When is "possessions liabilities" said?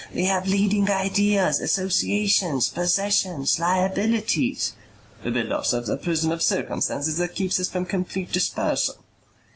2.69-4.73